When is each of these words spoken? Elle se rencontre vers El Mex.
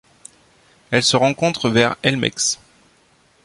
Elle 0.89 1.03
se 1.03 1.15
rencontre 1.15 1.69
vers 1.69 1.95
El 2.01 2.17
Mex. 2.17 2.59